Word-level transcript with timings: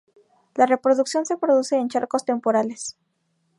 La 0.55 0.65
reproducción 0.65 1.27
se 1.27 1.37
produce 1.37 1.75
en 1.77 1.87
charcos 1.87 2.25
temporales. 2.25 2.97